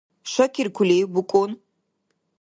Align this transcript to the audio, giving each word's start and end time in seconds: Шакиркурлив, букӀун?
Шакиркурлив, 0.31 1.07
букӀун? 1.13 1.51